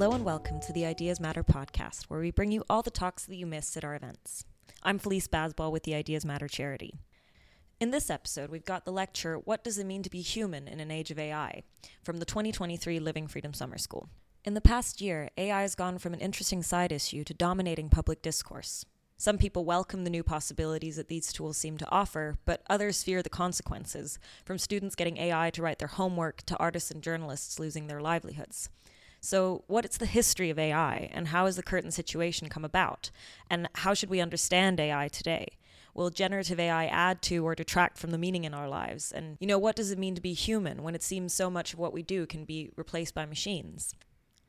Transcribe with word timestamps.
Hello 0.00 0.14
and 0.14 0.24
welcome 0.24 0.60
to 0.60 0.72
the 0.72 0.86
Ideas 0.86 1.20
Matter 1.20 1.44
podcast, 1.44 2.04
where 2.04 2.20
we 2.20 2.30
bring 2.30 2.50
you 2.50 2.64
all 2.70 2.80
the 2.80 2.90
talks 2.90 3.26
that 3.26 3.36
you 3.36 3.44
missed 3.44 3.76
at 3.76 3.84
our 3.84 3.94
events. 3.94 4.46
I'm 4.82 4.98
Felice 4.98 5.28
Basball 5.28 5.70
with 5.70 5.82
the 5.82 5.94
Ideas 5.94 6.24
Matter 6.24 6.48
charity. 6.48 6.94
In 7.78 7.90
this 7.90 8.08
episode, 8.08 8.48
we've 8.48 8.64
got 8.64 8.86
the 8.86 8.92
lecture, 8.92 9.36
What 9.36 9.62
Does 9.62 9.76
It 9.76 9.84
Mean 9.84 10.02
to 10.02 10.08
Be 10.08 10.22
Human 10.22 10.66
in 10.68 10.80
an 10.80 10.90
Age 10.90 11.10
of 11.10 11.18
AI? 11.18 11.64
from 12.02 12.16
the 12.16 12.24
2023 12.24 12.98
Living 12.98 13.26
Freedom 13.26 13.52
Summer 13.52 13.76
School. 13.76 14.08
In 14.42 14.54
the 14.54 14.62
past 14.62 15.02
year, 15.02 15.28
AI 15.36 15.60
has 15.60 15.74
gone 15.74 15.98
from 15.98 16.14
an 16.14 16.20
interesting 16.20 16.62
side 16.62 16.92
issue 16.92 17.22
to 17.22 17.34
dominating 17.34 17.90
public 17.90 18.22
discourse. 18.22 18.86
Some 19.18 19.36
people 19.36 19.66
welcome 19.66 20.04
the 20.04 20.08
new 20.08 20.22
possibilities 20.22 20.96
that 20.96 21.08
these 21.08 21.30
tools 21.30 21.58
seem 21.58 21.76
to 21.76 21.90
offer, 21.90 22.38
but 22.46 22.62
others 22.70 23.02
fear 23.02 23.22
the 23.22 23.28
consequences, 23.28 24.18
from 24.46 24.56
students 24.56 24.94
getting 24.94 25.18
AI 25.18 25.50
to 25.50 25.60
write 25.60 25.78
their 25.78 25.88
homework 25.88 26.40
to 26.46 26.56
artists 26.56 26.90
and 26.90 27.02
journalists 27.02 27.58
losing 27.58 27.86
their 27.86 28.00
livelihoods. 28.00 28.70
So, 29.20 29.64
what 29.66 29.84
is 29.84 29.98
the 29.98 30.06
history 30.06 30.48
of 30.48 30.58
AI, 30.58 31.10
and 31.12 31.28
how 31.28 31.44
has 31.44 31.56
the 31.56 31.62
current 31.62 31.92
situation 31.92 32.48
come 32.48 32.64
about? 32.64 33.10
And 33.50 33.68
how 33.74 33.92
should 33.92 34.08
we 34.08 34.20
understand 34.20 34.80
AI 34.80 35.08
today? 35.08 35.58
Will 35.92 36.08
generative 36.08 36.58
AI 36.58 36.86
add 36.86 37.20
to 37.22 37.44
or 37.44 37.54
detract 37.54 37.98
from 37.98 38.12
the 38.12 38.18
meaning 38.18 38.44
in 38.44 38.54
our 38.54 38.68
lives? 38.68 39.12
And, 39.12 39.36
you 39.38 39.46
know, 39.46 39.58
what 39.58 39.76
does 39.76 39.90
it 39.90 39.98
mean 39.98 40.14
to 40.14 40.22
be 40.22 40.32
human 40.32 40.82
when 40.82 40.94
it 40.94 41.02
seems 41.02 41.34
so 41.34 41.50
much 41.50 41.74
of 41.74 41.78
what 41.78 41.92
we 41.92 42.02
do 42.02 42.26
can 42.26 42.44
be 42.44 42.70
replaced 42.76 43.14
by 43.14 43.26
machines? 43.26 43.94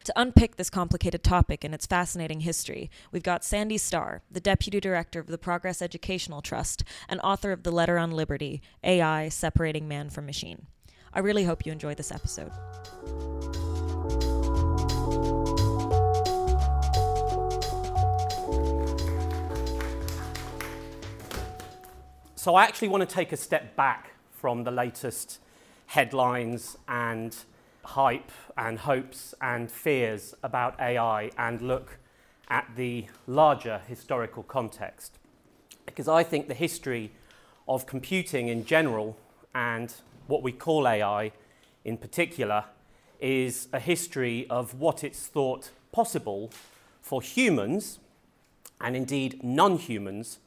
To 0.06 0.14
unpick 0.16 0.56
this 0.56 0.70
complicated 0.70 1.24
topic 1.24 1.64
and 1.64 1.76
its 1.76 1.86
fascinating 1.86 2.40
history, 2.40 2.90
we've 3.12 3.22
got 3.22 3.44
Sandy 3.44 3.78
Starr, 3.78 4.24
the 4.32 4.40
Deputy 4.40 4.80
Director 4.80 5.20
of 5.20 5.28
the 5.28 5.38
Progress 5.38 5.82
Educational 5.82 6.42
Trust 6.42 6.84
and 7.10 7.20
author 7.22 7.52
of 7.52 7.64
The 7.64 7.72
Letter 7.72 8.00
on 8.00 8.12
Liberty 8.12 8.62
AI 8.84 9.30
Separating 9.30 9.88
Man 9.88 10.10
from 10.10 10.26
Machine. 10.26 10.68
I 11.14 11.20
really 11.20 11.44
hope 11.44 11.66
you 11.66 11.72
enjoy 11.72 11.94
this 11.94 12.12
episode. 12.12 12.52
So, 22.44 22.56
I 22.56 22.64
actually 22.64 22.88
want 22.88 23.08
to 23.08 23.16
take 23.16 23.32
a 23.32 23.38
step 23.38 23.76
back 23.76 24.14
from 24.32 24.64
the 24.64 24.72
latest 24.72 25.38
headlines 25.86 26.76
and 26.88 27.36
hype 27.84 28.32
and 28.58 28.80
hopes 28.80 29.36
and 29.44 29.72
fears 29.72 30.34
about 30.42 30.82
AI 30.82 31.30
and 31.38 31.62
look 31.62 32.00
at 32.50 32.68
the 32.76 33.06
larger 33.28 33.84
historical 33.88 34.42
context. 34.42 35.20
Because 35.86 36.08
I 36.08 36.24
think 36.24 36.48
the 36.48 36.56
history 36.56 37.12
of 37.68 37.86
computing 37.86 38.48
in 38.48 38.66
general 38.66 39.20
and 39.54 39.94
what 40.26 40.42
we 40.42 40.52
call 40.52 40.88
AI 40.88 41.34
in 41.86 41.96
particular 41.96 42.66
is 43.20 43.68
a 43.72 43.80
history 43.80 44.48
of 44.50 44.80
what 44.80 45.04
it's 45.04 45.28
thought 45.28 45.70
possible 45.92 46.50
for 47.04 47.22
humans 47.22 48.00
and 48.80 48.96
indeed 48.96 49.44
non 49.44 49.78
humans 49.78 50.40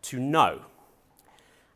to 0.00 0.18
know. 0.18 0.62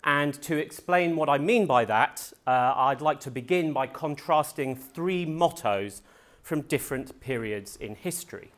And 0.05 0.35
to 0.43 0.57
explain 0.57 1.17
what 1.17 1.29
I 1.29 1.39
mean 1.39 1.67
by 1.67 1.85
that, 1.85 2.33
uh, 2.47 2.73
I'd 2.77 3.01
like 3.01 3.21
to 3.21 3.31
begin 3.31 3.73
by 3.73 3.87
contrasting 3.87 4.77
three 4.77 5.27
mottos 5.27 6.03
from 6.43 6.63
different 6.63 7.21
periods 7.21 7.77
in 7.77 7.95
history. 7.95 8.53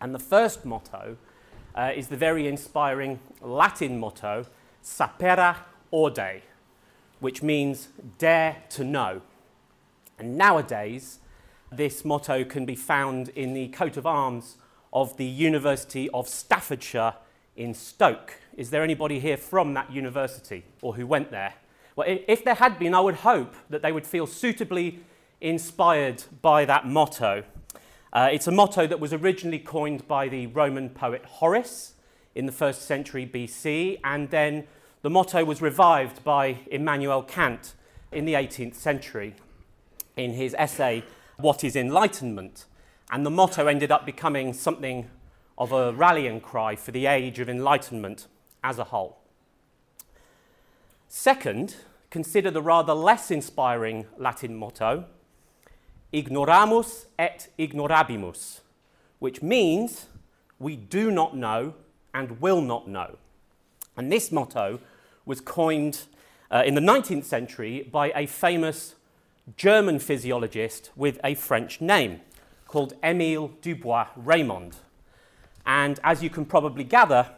And 0.00 0.14
the 0.14 0.18
first 0.18 0.64
motto 0.64 1.16
uh, 1.74 1.92
is 1.94 2.08
the 2.08 2.16
very 2.16 2.48
inspiring 2.48 3.20
Latin 3.40 3.98
motto, 3.98 4.46
sapere 4.82 5.56
aude, 5.90 6.42
which 7.20 7.42
means 7.42 7.88
dare 8.18 8.62
to 8.70 8.84
know. 8.84 9.22
And 10.18 10.36
nowadays, 10.36 11.18
this 11.70 12.04
motto 12.04 12.44
can 12.44 12.64
be 12.64 12.76
found 12.76 13.28
in 13.30 13.52
the 13.54 13.68
coat 13.68 13.96
of 13.96 14.06
arms 14.06 14.56
of 14.92 15.16
the 15.16 15.24
University 15.24 16.08
of 16.10 16.28
Staffordshire 16.28 17.14
in 17.56 17.74
Stoke. 17.74 18.34
Is 18.56 18.70
there 18.70 18.84
anybody 18.84 19.18
here 19.18 19.36
from 19.36 19.74
that 19.74 19.92
university 19.92 20.64
or 20.80 20.94
who 20.94 21.08
went 21.08 21.32
there? 21.32 21.54
Well, 21.96 22.06
if 22.08 22.44
there 22.44 22.54
had 22.54 22.78
been, 22.78 22.94
I 22.94 23.00
would 23.00 23.16
hope 23.16 23.56
that 23.68 23.82
they 23.82 23.90
would 23.90 24.06
feel 24.06 24.28
suitably 24.28 25.00
inspired 25.40 26.22
by 26.40 26.64
that 26.64 26.86
motto. 26.86 27.42
Uh, 28.12 28.28
it's 28.30 28.46
a 28.46 28.52
motto 28.52 28.86
that 28.86 29.00
was 29.00 29.12
originally 29.12 29.58
coined 29.58 30.06
by 30.06 30.28
the 30.28 30.46
Roman 30.46 30.88
poet 30.88 31.24
Horace 31.24 31.94
in 32.36 32.46
the 32.46 32.52
first 32.52 32.82
century 32.82 33.26
BC, 33.26 33.98
and 34.04 34.30
then 34.30 34.68
the 35.02 35.10
motto 35.10 35.44
was 35.44 35.60
revived 35.60 36.22
by 36.22 36.58
Immanuel 36.70 37.24
Kant 37.24 37.74
in 38.12 38.24
the 38.24 38.34
18th 38.34 38.76
century 38.76 39.34
in 40.16 40.34
his 40.34 40.54
essay, 40.54 41.02
What 41.38 41.64
is 41.64 41.74
Enlightenment? 41.74 42.66
And 43.10 43.26
the 43.26 43.30
motto 43.30 43.66
ended 43.66 43.90
up 43.90 44.06
becoming 44.06 44.52
something 44.52 45.10
of 45.58 45.72
a 45.72 45.92
rallying 45.92 46.40
cry 46.40 46.76
for 46.76 46.92
the 46.92 47.06
age 47.06 47.40
of 47.40 47.48
enlightenment 47.48 48.28
as 48.64 48.78
a 48.80 48.84
whole. 48.84 49.18
Second, 51.06 51.76
consider 52.10 52.50
the 52.50 52.62
rather 52.62 52.94
less 52.94 53.30
inspiring 53.30 54.06
Latin 54.18 54.56
motto, 54.56 55.04
ignoramus 56.12 57.06
et 57.18 57.48
ignorabimus, 57.58 58.60
which 59.20 59.42
means 59.42 60.06
we 60.58 60.74
do 60.74 61.10
not 61.10 61.36
know 61.36 61.74
and 62.12 62.40
will 62.40 62.60
not 62.60 62.88
know. 62.88 63.18
And 63.96 64.10
this 64.10 64.32
motto 64.32 64.80
was 65.24 65.40
coined 65.40 66.02
uh, 66.50 66.62
in 66.66 66.74
the 66.74 66.80
19th 66.80 67.24
century 67.24 67.88
by 67.90 68.12
a 68.14 68.26
famous 68.26 68.94
German 69.56 69.98
physiologist 69.98 70.90
with 70.96 71.20
a 71.22 71.34
French 71.34 71.80
name 71.80 72.20
called 72.66 73.00
Émile 73.02 73.50
Dubois 73.60 74.08
Reymond. 74.18 74.76
And 75.66 76.00
as 76.02 76.22
you 76.22 76.30
can 76.30 76.44
probably 76.44 76.84
gather, 76.84 77.30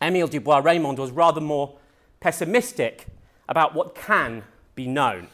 Émile 0.00 0.30
Dubois-Reymond 0.30 0.98
was 0.98 1.10
rather 1.10 1.40
more 1.40 1.76
pessimistic 2.20 3.06
about 3.48 3.74
what 3.74 3.94
can 3.94 4.44
be 4.74 4.86
known. 4.86 5.28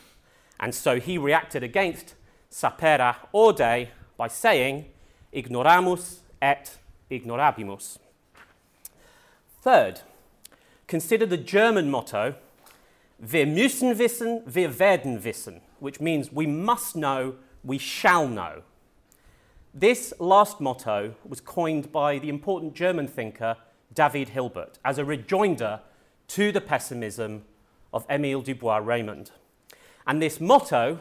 And 0.58 0.74
so 0.74 0.98
he 0.98 1.18
reacted 1.18 1.62
against 1.62 2.14
sapere 2.50 3.16
aude 3.32 3.88
by 4.16 4.28
saying, 4.28 4.86
ignoramus 5.32 6.20
et 6.40 6.78
ignorabimus. 7.10 7.98
Third, 9.62 10.00
consider 10.86 11.26
the 11.26 11.36
German 11.36 11.90
motto, 11.90 12.34
wir 13.18 13.46
müssen 13.46 13.98
wissen, 13.98 14.42
wir 14.46 14.68
werden 14.70 15.22
wissen, 15.22 15.60
which 15.80 16.00
means 16.00 16.32
we 16.32 16.46
must 16.46 16.96
know, 16.96 17.34
we 17.62 17.78
shall 17.78 18.28
know. 18.28 18.62
This 19.74 20.14
last 20.18 20.60
motto 20.60 21.14
was 21.28 21.40
coined 21.40 21.92
by 21.92 22.18
the 22.18 22.28
important 22.28 22.74
German 22.74 23.06
thinker 23.08 23.56
David 23.92 24.30
Hilbert 24.30 24.78
as 24.84 24.98
a 24.98 25.04
rejoinder 25.04 25.80
to 26.28 26.52
the 26.52 26.60
pessimism 26.60 27.44
of 27.92 28.06
Émile 28.08 28.44
Dubois-Reymond. 28.44 29.30
And 30.06 30.22
this 30.22 30.40
motto, 30.40 31.00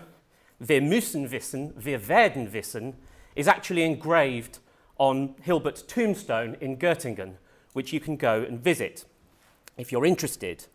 wir 0.59 0.81
müssen 0.81 1.29
wissen, 1.29 1.73
wir 1.75 1.99
werden 1.99 2.51
wissen, 2.51 2.95
is 3.35 3.47
actually 3.47 3.83
engraved 3.83 4.59
on 4.97 5.35
Hilbert's 5.41 5.81
tombstone 5.81 6.55
in 6.61 6.77
Göttingen, 6.77 7.35
which 7.73 7.91
you 7.91 7.99
can 7.99 8.15
go 8.15 8.41
and 8.41 8.63
visit 8.63 9.05
if 9.77 9.91
you're 9.91 10.05
interested. 10.05 10.65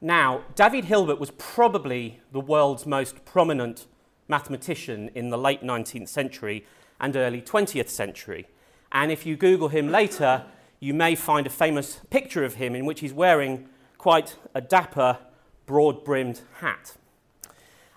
Now, 0.00 0.42
David 0.54 0.86
Hilbert 0.86 1.18
was 1.18 1.30
probably 1.32 2.20
the 2.32 2.40
world's 2.40 2.86
most 2.86 3.24
prominent 3.24 3.86
mathematician 4.28 5.10
in 5.14 5.30
the 5.30 5.38
late 5.38 5.62
19th 5.62 6.08
century 6.08 6.64
and 7.00 7.16
early 7.16 7.42
20th 7.42 7.88
century. 7.88 8.46
And 8.92 9.10
if 9.10 9.26
you 9.26 9.36
Google 9.36 9.68
him 9.68 9.90
later, 9.90 10.44
you 10.82 10.92
may 10.92 11.14
find 11.14 11.46
a 11.46 11.50
famous 11.50 12.00
picture 12.10 12.42
of 12.42 12.54
him 12.54 12.74
in 12.74 12.84
which 12.84 12.98
he's 12.98 13.12
wearing 13.12 13.68
quite 13.98 14.36
a 14.52 14.60
dapper, 14.60 15.16
broad 15.64 16.02
brimmed 16.02 16.40
hat. 16.54 16.96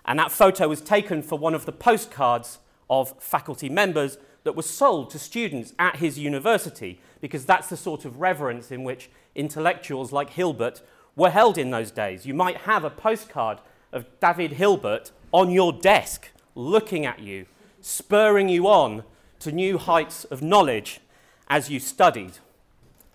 And 0.04 0.20
that 0.20 0.30
photo 0.30 0.68
was 0.68 0.80
taken 0.80 1.20
for 1.20 1.36
one 1.36 1.52
of 1.52 1.66
the 1.66 1.72
postcards 1.72 2.60
of 2.88 3.20
faculty 3.20 3.68
members 3.68 4.18
that 4.44 4.54
was 4.54 4.70
sold 4.70 5.10
to 5.10 5.18
students 5.18 5.74
at 5.80 5.96
his 5.96 6.16
university, 6.16 7.00
because 7.20 7.44
that's 7.44 7.68
the 7.68 7.76
sort 7.76 8.04
of 8.04 8.20
reverence 8.20 8.70
in 8.70 8.84
which 8.84 9.10
intellectuals 9.34 10.12
like 10.12 10.30
Hilbert 10.30 10.80
were 11.16 11.30
held 11.30 11.58
in 11.58 11.72
those 11.72 11.90
days. 11.90 12.24
You 12.24 12.34
might 12.34 12.58
have 12.58 12.84
a 12.84 12.90
postcard 12.90 13.58
of 13.92 14.06
David 14.20 14.52
Hilbert 14.52 15.10
on 15.32 15.50
your 15.50 15.72
desk 15.72 16.30
looking 16.54 17.04
at 17.04 17.18
you 17.18 17.46
spurring 17.80 18.48
you 18.48 18.68
on 18.68 19.02
to 19.40 19.50
new 19.50 19.76
heights 19.76 20.24
of 20.26 20.40
knowledge 20.40 21.00
as 21.48 21.68
you 21.68 21.80
studied. 21.80 22.38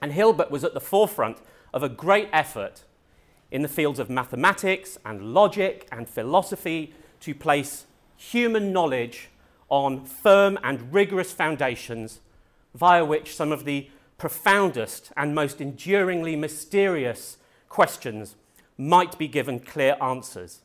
And 0.01 0.13
Hilbert 0.13 0.49
was 0.49 0.63
at 0.63 0.73
the 0.73 0.81
forefront 0.81 1.37
of 1.73 1.83
a 1.83 1.89
great 1.89 2.29
effort 2.33 2.83
in 3.51 3.61
the 3.61 3.67
fields 3.67 3.99
of 3.99 4.09
mathematics 4.09 4.97
and 5.05 5.33
logic 5.33 5.87
and 5.91 6.09
philosophy 6.09 6.93
to 7.19 7.35
place 7.35 7.85
human 8.15 8.71
knowledge 8.71 9.29
on 9.69 10.05
firm 10.05 10.57
and 10.63 10.93
rigorous 10.93 11.31
foundations 11.31 12.19
via 12.73 13.03
which 13.03 13.35
some 13.35 13.51
of 13.51 13.65
the 13.65 13.89
profoundest 14.17 15.11
and 15.17 15.35
most 15.35 15.59
enduringly 15.59 16.35
mysterious 16.35 17.37
questions 17.69 18.35
might 18.77 19.17
be 19.17 19.27
given 19.27 19.59
clear 19.59 19.95
answers. 20.01 20.61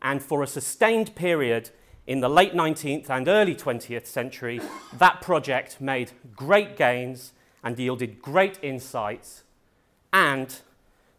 And 0.00 0.22
for 0.22 0.42
a 0.42 0.46
sustained 0.46 1.14
period, 1.14 1.70
in 2.06 2.20
the 2.20 2.28
late 2.28 2.54
19th 2.54 3.10
and 3.10 3.28
early 3.28 3.54
20th 3.54 4.06
century, 4.06 4.60
that 4.96 5.20
project 5.20 5.80
made 5.80 6.12
great 6.34 6.76
gains 6.76 7.32
and 7.62 7.78
yielded 7.78 8.22
great 8.22 8.58
insights, 8.62 9.42
and 10.12 10.60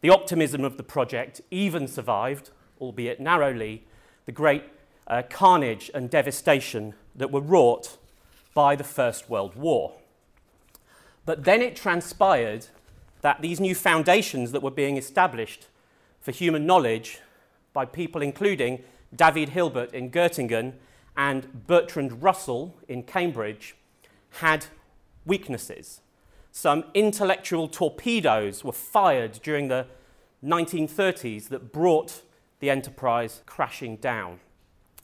the 0.02 0.10
optimism 0.10 0.64
of 0.64 0.78
the 0.78 0.84
project 0.84 1.42
even 1.52 1.88
survived, 1.88 2.52
albeit 2.80 3.20
narrowly, 3.20 3.84
the 4.26 4.32
great 4.32 4.64
uh, 5.08 5.24
carnage 5.30 5.92
and 5.94 6.10
devastation 6.10 6.94
that 7.16 7.32
were 7.32 7.42
wrought 7.42 7.98
by 8.54 8.76
the 8.76 8.84
First 8.84 9.30
World 9.30 9.56
War. 9.56 9.94
But 11.26 11.44
then 11.44 11.62
it 11.62 11.76
transpired 11.76 12.68
that 13.22 13.42
these 13.42 13.60
new 13.60 13.76
foundations 13.76 14.52
that 14.52 14.64
were 14.64 14.72
being 14.72 14.98
established 14.98 15.68
for 16.22 16.32
human 16.32 16.66
knowledge 16.66 17.20
by 17.74 17.86
people 17.86 18.22
including 18.22 18.84
David 19.16 19.50
Hilbert 19.50 19.94
in 19.94 20.12
Göttingen 20.12 20.74
and 21.18 21.68
Bertrand 21.68 22.24
Russell 22.24 22.76
in 22.88 23.04
Cambridge 23.04 23.76
had 24.40 24.68
weaknesses. 25.26 26.02
Some 26.52 26.86
intellectual 26.94 27.68
torpedoes 27.68 28.64
were 28.64 28.72
fired 28.72 29.40
during 29.44 29.68
the 29.68 29.86
1930s 30.44 31.50
that 31.50 31.72
brought 31.72 32.22
the 32.60 32.70
enterprise 32.70 33.42
crashing 33.46 33.98
down. 33.98 34.40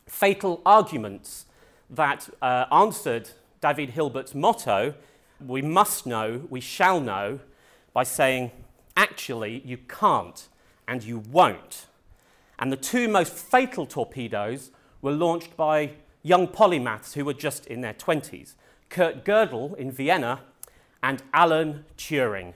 Fatal 0.07 0.62
arguments 0.65 1.45
that 1.89 2.30
uh, 2.42 2.65
answered 2.71 3.30
David 3.62 3.92
Hilbert's 3.92 4.36
motto, 4.36 4.95
we 5.45 5.62
must 5.62 6.06
know, 6.06 6.44
we 6.50 6.62
shall 6.62 7.00
know, 7.00 7.39
by 7.94 8.03
saying, 8.03 8.51
actually, 8.97 9.62
you 9.65 9.77
can't 9.77 10.47
and 10.88 11.03
you 11.03 11.19
won't. 11.19 11.86
And 12.59 12.71
the 12.71 12.77
two 12.77 13.07
most 13.07 13.33
fatal 13.33 13.86
torpedoes 13.86 14.71
were 15.01 15.12
launched 15.12 15.56
by 15.56 15.92
young 16.24 16.47
polymaths 16.47 17.13
who 17.13 17.25
were 17.25 17.33
just 17.33 17.65
in 17.68 17.81
their 17.81 17.94
20s 17.94 18.56
Kurt 18.89 19.25
Gödel 19.25 19.75
in 19.77 19.92
Vienna 19.92 20.42
and 21.01 21.24
Alan 21.33 21.86
Turing 21.97 22.53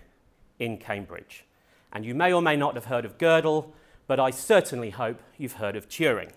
in 0.59 0.77
Cambridge. 0.77 1.45
And 1.91 2.05
you 2.05 2.13
may 2.13 2.31
or 2.31 2.41
may 2.41 2.55
not 2.55 2.75
have 2.75 2.85
heard 2.85 3.05
of 3.05 3.17
Gödel, 3.17 3.71
but 4.07 4.19
I 4.19 4.31
certainly 4.31 4.89
hope 4.89 5.21
you've 5.37 5.53
heard 5.53 5.75
of 5.75 5.87
Turing. 5.87 6.31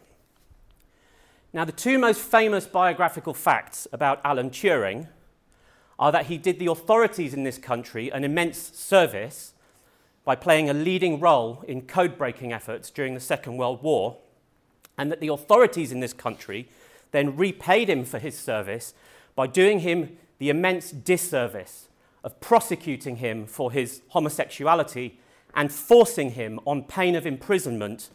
Now, 1.53 1.65
the 1.65 1.73
two 1.73 1.99
most 1.99 2.21
famous 2.21 2.67
biographical 2.67 3.35
facts 3.35 3.87
about 3.93 4.21
Alan 4.25 4.51
Turing 4.51 5.09
are 5.99 6.11
that 6.13 6.27
he 6.27 6.39
did 6.39 6.59
the 6.59 6.71
authorities 6.71 7.35
in 7.35 7.45
this 7.45 7.59
country 7.59 8.11
an 8.11 8.25
immense 8.25 8.59
service 8.59 9.53
by 10.25 10.35
playing 10.35 10.71
a 10.71 10.75
leading 10.75 11.21
role 11.21 11.63
in 11.69 11.83
code 11.83 12.17
breaking 12.17 12.53
efforts 12.53 12.91
during 12.91 13.15
the 13.15 13.21
Second 13.21 13.57
World 13.57 13.83
War, 13.83 14.17
and 14.97 15.11
that 15.11 15.21
the 15.21 15.29
authorities 15.29 15.93
in 15.93 16.01
this 16.01 16.13
country 16.13 16.69
then 17.11 17.37
repaid 17.37 17.91
him 17.91 18.05
for 18.05 18.19
his 18.19 18.39
service 18.39 18.95
by 19.35 19.47
doing 19.47 19.81
him 19.81 20.17
the 20.39 20.49
immense 20.49 20.91
disservice 20.91 21.89
of 22.25 22.41
prosecuting 22.41 23.17
him 23.17 23.47
for 23.47 23.73
his 23.73 24.03
homosexuality 24.09 25.19
and 25.55 25.71
forcing 25.71 26.31
him, 26.31 26.59
on 26.67 26.83
pain 26.83 27.15
of 27.15 27.27
imprisonment, 27.27 28.11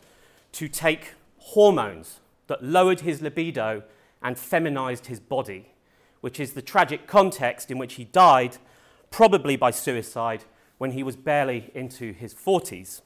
to 0.51 0.67
take 0.67 1.13
hormones 1.37 2.19
that 2.47 2.63
lowered 2.63 3.01
his 3.01 3.21
libido 3.21 3.83
and 4.23 4.37
feminized 4.37 5.05
his 5.05 5.19
body, 5.19 5.73
which 6.21 6.39
is 6.39 6.53
the 6.53 6.61
tragic 6.61 7.05
context 7.05 7.69
in 7.69 7.77
which 7.77 7.95
he 7.95 8.05
died, 8.05 8.57
probably 9.11 9.55
by 9.55 9.69
suicide, 9.71 10.45
when 10.77 10.91
he 10.91 11.03
was 11.03 11.15
barely 11.15 11.71
into 11.75 12.13
his 12.13 12.33
40s. 12.33 13.01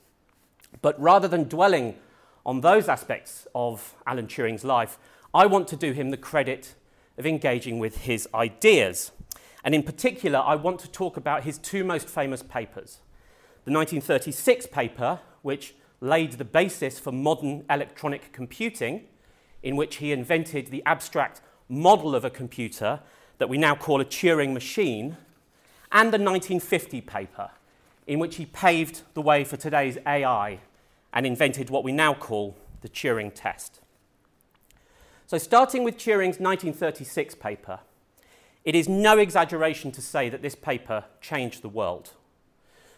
But 0.81 0.99
rather 1.01 1.27
than 1.27 1.49
dwelling 1.49 1.95
on 2.45 2.61
those 2.61 2.87
aspects 2.87 3.47
of 3.53 3.95
Alan 4.07 4.27
Turing's 4.27 4.63
life, 4.63 4.97
I 5.33 5.45
want 5.45 5.67
to 5.69 5.75
do 5.75 5.91
him 5.91 6.09
the 6.09 6.17
credit 6.17 6.75
of 7.17 7.25
engaging 7.25 7.79
with 7.79 7.99
his 7.99 8.27
ideas. 8.33 9.11
And 9.63 9.75
in 9.75 9.83
particular, 9.83 10.39
I 10.39 10.55
want 10.55 10.79
to 10.79 10.89
talk 10.89 11.17
about 11.17 11.43
his 11.43 11.57
two 11.57 11.83
most 11.83 12.07
famous 12.07 12.41
papers. 12.41 12.99
The 13.65 13.71
1936 13.71 14.67
paper, 14.67 15.19
which 15.41 15.75
laid 15.99 16.33
the 16.33 16.45
basis 16.45 16.99
for 16.99 17.11
modern 17.11 17.63
electronic 17.69 18.31
computing, 18.31 19.05
in 19.61 19.75
which 19.75 19.97
he 19.97 20.11
invented 20.11 20.67
the 20.67 20.81
abstract 20.85 21.41
model 21.69 22.15
of 22.15 22.25
a 22.25 22.29
computer 22.29 22.99
that 23.37 23.49
we 23.49 23.57
now 23.57 23.75
call 23.75 24.01
a 24.01 24.05
Turing 24.05 24.53
machine, 24.53 25.17
and 25.91 26.07
the 26.07 26.17
1950 26.17 27.01
paper, 27.01 27.51
in 28.07 28.19
which 28.19 28.37
he 28.37 28.45
paved 28.45 29.01
the 29.13 29.21
way 29.21 29.43
for 29.43 29.57
today's 29.57 29.97
AI 30.07 30.59
and 31.13 31.25
invented 31.25 31.69
what 31.69 31.83
we 31.83 31.91
now 31.91 32.13
call 32.13 32.57
the 32.81 32.89
Turing 32.89 33.31
test. 33.33 33.79
So, 35.27 35.37
starting 35.37 35.83
with 35.83 35.97
Turing's 35.97 36.39
1936 36.39 37.35
paper, 37.35 37.79
it 38.63 38.75
is 38.75 38.87
no 38.87 39.17
exaggeration 39.17 39.91
to 39.91 40.01
say 40.01 40.29
that 40.29 40.41
this 40.41 40.55
paper 40.55 41.05
changed 41.19 41.61
the 41.61 41.69
world. 41.69 42.11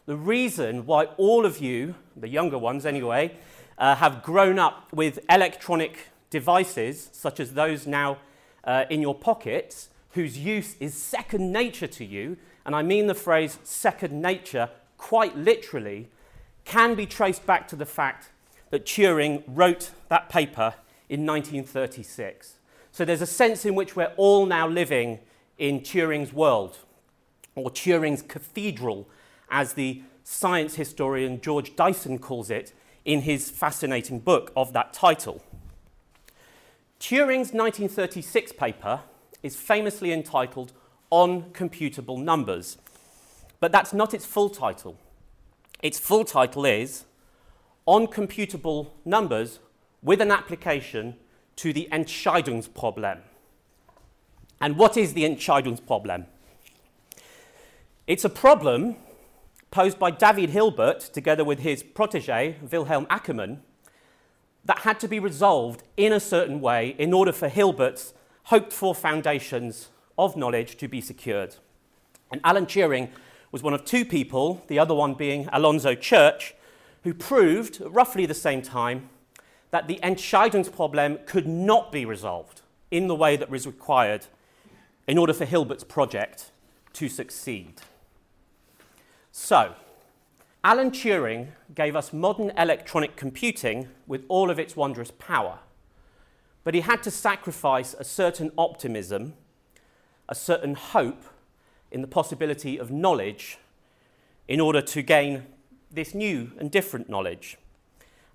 The 0.05 0.17
reason 0.17 0.85
why 0.85 1.05
all 1.17 1.45
of 1.45 1.59
you, 1.59 1.95
the 2.15 2.27
younger 2.27 2.57
ones 2.57 2.85
anyway, 2.85 3.37
uh, 3.77 3.95
have 3.95 4.21
grown 4.21 4.59
up 4.59 4.91
with 4.91 5.19
electronic 5.29 6.09
devices, 6.29 7.09
such 7.11 7.39
as 7.39 7.53
those 7.53 7.87
now 7.87 8.17
uh, 8.63 8.85
in 8.89 9.01
your 9.01 9.15
pockets, 9.15 9.89
whose 10.11 10.37
use 10.37 10.75
is 10.79 10.93
second 10.93 11.51
nature 11.51 11.87
to 11.87 12.05
you, 12.05 12.37
and 12.65 12.75
I 12.75 12.81
mean 12.81 13.07
the 13.07 13.15
phrase 13.15 13.59
second 13.63 14.21
nature 14.21 14.69
quite 15.03 15.37
literally, 15.37 16.07
can 16.63 16.95
be 16.95 17.05
traced 17.05 17.45
back 17.45 17.67
to 17.67 17.75
the 17.75 17.85
fact 17.85 18.29
that 18.69 18.85
Turing 18.85 19.43
wrote 19.45 19.91
that 20.07 20.29
paper 20.29 20.75
in 21.09 21.25
1936. 21.25 22.55
So 22.93 23.03
there's 23.03 23.21
a 23.21 23.27
sense 23.27 23.65
in 23.65 23.75
which 23.75 23.97
we're 23.97 24.13
all 24.15 24.45
now 24.45 24.65
living 24.65 25.19
in 25.57 25.81
Turing's 25.81 26.33
world, 26.33 26.79
or 27.55 27.69
Turing's 27.69 28.21
cathedral, 28.21 29.07
as 29.49 29.73
the 29.73 30.01
science 30.23 30.75
historian 30.75 31.41
George 31.41 31.75
Dyson 31.75 32.19
calls 32.19 32.49
it 32.49 32.73
in 33.05 33.21
his 33.21 33.49
fascinating 33.49 34.19
book 34.19 34.51
of 34.55 34.73
that 34.73 34.93
title. 34.93 35.43
Turing's 36.99 37.51
1936 37.51 38.53
paper 38.53 39.01
is 39.41 39.55
famously 39.55 40.11
entitled 40.13 40.71
On 41.09 41.51
Computable 41.51 42.17
Numbers, 42.17 42.77
but 43.59 43.71
that's 43.71 43.93
not 43.93 44.13
its 44.13 44.25
full 44.25 44.49
title. 44.49 44.97
Its 45.81 45.99
full 45.99 46.23
title 46.23 46.65
is 46.65 47.03
On 47.85 48.07
Computable 48.07 48.91
Numbers 49.03 49.59
with 50.01 50.21
an 50.21 50.31
Application 50.31 51.17
to 51.57 51.73
the 51.73 51.89
Entscheidungsproblem. 51.91 53.19
And 54.63 54.77
what 54.77 54.95
is 54.95 55.11
the 55.11 55.23
Entscheidungsproblem? 55.23 56.25
It's 58.07 58.23
a 58.23 58.29
problem 58.29 58.95
posed 59.71 59.99
by 59.99 60.09
David 60.09 60.51
Hilbert 60.51 61.01
together 61.01 61.43
with 61.43 61.59
his 61.59 61.83
protege, 61.83 62.55
Wilhelm 62.71 63.05
Ackermann, 63.07 63.57
that 64.63 64.79
had 64.79 65.01
to 65.01 65.09
be 65.09 65.19
resolved 65.19 65.83
in 65.97 66.13
a 66.13 66.19
certain 66.21 66.61
way 66.61 66.95
in 66.97 67.11
order 67.11 67.33
for 67.33 67.49
Hilbert's 67.49 68.13
hoped 68.43 68.71
for 68.71 68.95
foundations 68.95 69.89
of 70.17 70.37
knowledge 70.37 70.77
to 70.77 70.87
be 70.87 71.01
secured. 71.01 71.57
And 72.31 72.39
Alan 72.45 72.65
Turing 72.65 73.09
was 73.51 73.63
one 73.63 73.73
of 73.73 73.83
two 73.83 74.05
people, 74.05 74.63
the 74.69 74.79
other 74.79 74.95
one 74.95 75.13
being 75.13 75.49
Alonzo 75.51 75.93
Church, 75.93 76.55
who 77.03 77.13
proved 77.13 77.81
roughly 77.81 78.25
the 78.25 78.33
same 78.33 78.61
time 78.61 79.09
that 79.71 79.89
the 79.89 79.99
Entscheidungsproblem 80.01 81.25
could 81.25 81.47
not 81.47 81.91
be 81.91 82.05
resolved 82.05 82.61
in 82.91 83.07
the 83.07 83.15
way 83.15 83.35
that 83.35 83.49
was 83.49 83.67
required 83.67 84.27
in 85.07 85.17
order 85.17 85.33
for 85.33 85.45
Hilbert's 85.45 85.83
project 85.83 86.51
to 86.93 87.09
succeed. 87.09 87.81
So, 89.31 89.75
Alan 90.63 90.91
Turing 90.91 91.49
gave 91.75 91.95
us 91.95 92.13
modern 92.13 92.51
electronic 92.57 93.15
computing 93.15 93.89
with 94.07 94.23
all 94.29 94.49
of 94.49 94.59
its 94.59 94.75
wondrous 94.75 95.11
power, 95.11 95.59
but 96.63 96.73
he 96.73 96.81
had 96.81 97.03
to 97.03 97.11
sacrifice 97.11 97.93
a 97.93 98.03
certain 98.03 98.51
optimism, 98.57 99.33
a 100.29 100.35
certain 100.35 100.75
hope 100.75 101.23
in 101.91 102.01
the 102.01 102.07
possibility 102.07 102.77
of 102.77 102.91
knowledge 102.91 103.57
in 104.47 104.61
order 104.61 104.81
to 104.81 105.01
gain 105.01 105.43
this 105.91 106.13
new 106.13 106.51
and 106.57 106.71
different 106.71 107.09
knowledge. 107.09 107.57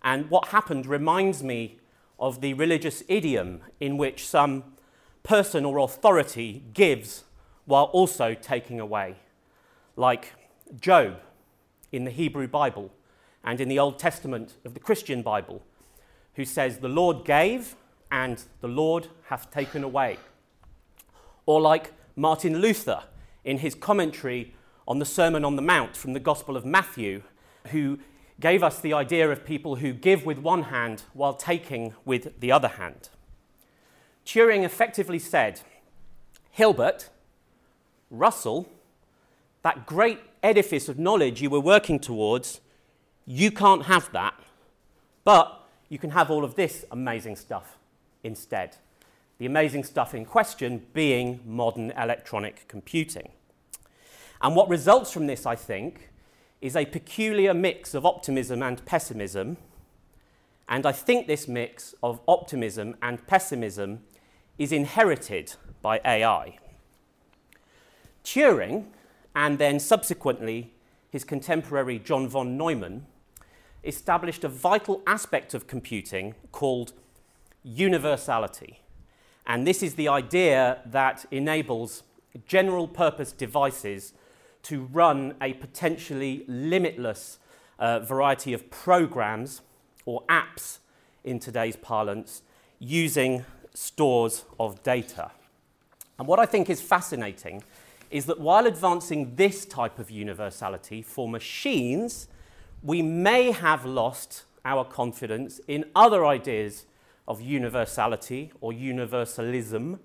And 0.03 0.31
what 0.31 0.49
happened 0.49 0.87
reminds 0.87 1.43
me 1.43 1.79
of 2.19 2.41
the 2.41 2.55
religious 2.55 3.03
idiom 3.09 3.61
in 3.81 3.97
which 3.97 4.27
some 4.27 4.65
person 5.23 5.65
or 5.65 5.79
authority 5.79 6.63
gives 6.73 7.25
while 7.65 7.85
also 7.85 8.35
taking 8.35 8.81
away, 8.81 9.17
like 9.97 10.33
Job 10.81 11.21
in 11.93 12.05
the 12.05 12.11
Hebrew 12.11 12.49
Bible 12.49 12.91
and 13.45 13.61
in 13.61 13.69
the 13.69 13.79
Old 13.79 13.99
Testament 13.99 14.55
of 14.65 14.75
the 14.75 14.81
Christian 14.81 15.23
Bible, 15.23 15.63
who 16.35 16.45
says, 16.45 16.79
The 16.79 16.89
Lord 16.89 17.25
gave 17.25 17.77
and 18.11 18.43
the 18.61 18.69
Lord 18.69 19.09
hath 19.25 19.51
taken 19.51 19.85
away. 19.85 20.19
Or 21.47 21.61
like 21.61 21.93
Martin 22.17 22.61
Luther 22.61 23.05
in 23.45 23.59
his 23.59 23.75
commentary 23.75 24.55
on 24.87 24.99
the 24.99 25.05
Sermon 25.05 25.45
on 25.45 25.57
the 25.57 25.63
Mount 25.63 25.97
from 25.97 26.15
the 26.15 26.21
Gospel 26.21 26.57
of 26.57 26.65
Matthew, 26.65 27.23
who 27.69 27.99
gave 28.41 28.63
us 28.63 28.81
the 28.81 28.93
idea 28.93 29.31
of 29.31 29.45
people 29.45 29.77
who 29.77 29.93
give 29.93 30.25
with 30.25 30.39
one 30.39 30.65
hand 30.65 31.03
while 31.13 31.35
taking 31.35 31.95
with 32.05 32.41
the 32.41 32.53
other 32.53 32.69
hand. 32.69 33.11
Turing 34.29 34.63
effectively 34.63 35.19
said, 35.19 35.63
Hilbert, 36.51 37.09
Russell, 38.11 38.69
that 39.63 39.87
great 39.87 40.21
edifice 40.43 40.87
of 40.87 40.99
knowledge 40.99 41.41
you 41.41 41.49
were 41.49 41.61
working 41.61 41.99
towards, 41.99 42.61
you 43.25 43.51
can't 43.51 43.87
have 43.87 44.13
that, 44.13 44.35
but 45.25 45.67
you 45.89 45.99
can 45.99 46.11
have 46.11 46.31
all 46.31 46.45
of 46.45 46.57
this 46.57 46.85
amazing 46.91 47.37
stuff 47.37 47.79
instead. 48.23 48.77
The 49.39 49.47
amazing 49.47 49.85
stuff 49.85 50.15
in 50.15 50.27
question 50.27 50.85
being 50.93 51.41
modern 51.47 51.91
electronic 51.93 52.69
computing. 52.69 53.31
And 54.43 54.55
what 54.55 54.69
results 54.69 55.11
from 55.11 55.27
this, 55.27 55.47
I 55.47 55.57
think, 55.57 56.11
is 56.61 56.77
a 56.77 56.85
peculiar 56.85 57.55
mix 57.55 57.95
of 57.95 58.05
optimism 58.05 58.63
and 58.63 58.85
pessimism. 58.85 59.57
And 60.69 60.85
I 60.85 60.93
think 60.93 61.29
this 61.29 61.49
mix 61.49 61.95
of 62.03 62.21
optimism 62.29 62.95
and 63.01 63.27
pessimism 63.27 64.03
is 64.59 64.73
inherited 64.73 65.55
by 65.81 66.01
AI. 66.05 66.59
Turing, 68.25 68.87
and 69.35 69.59
then 69.59 69.79
subsequently 69.79 70.75
his 71.11 71.25
contemporary 71.25 71.99
John 71.99 72.29
von 72.29 72.57
Neumann, 72.57 73.07
established 73.85 74.45
a 74.45 74.49
vital 74.49 75.03
aspect 75.07 75.55
of 75.55 75.67
computing 75.67 76.35
called 76.53 76.93
universality. 77.63 78.81
And 79.47 79.67
this 79.67 79.83
is 79.83 79.95
the 79.95 80.09
idea 80.09 80.81
that 80.85 81.25
enables 81.31 82.03
general 82.47 82.87
purpose 82.87 83.33
devices 83.33 84.13
to 84.65 84.83
run 84.93 85.35
a 85.41 85.55
potentially 85.55 86.45
limitless 86.47 87.39
uh, 87.79 88.01
variety 88.01 88.53
of 88.53 88.71
programs 88.71 89.63
or 90.05 90.23
apps 90.29 90.79
in 91.25 91.39
today's 91.39 91.77
parlance 91.77 92.43
using 92.79 93.45
stores 93.79 94.45
of 94.59 94.83
data. 94.83 95.31
And 96.19 96.27
what 96.27 96.41
I 96.41 96.47
think 96.47 96.69
is 96.69 96.81
fascinating 96.81 97.63
is 98.11 98.27
that 98.27 98.41
while 98.41 98.67
advancing 98.67 99.37
this 99.37 99.65
type 99.65 100.01
of 100.01 100.11
universality 100.11 101.01
for 101.01 101.29
machines, 101.29 102.27
we 102.83 103.03
may 103.03 103.53
have 103.53 103.85
lost 103.85 104.43
our 104.65 104.85
confidence 104.85 105.61
in 105.69 105.85
other 105.95 106.27
ideas 106.27 106.87
of 107.29 107.41
universality 107.41 108.51
or 108.61 108.73
universalism 108.73 110.01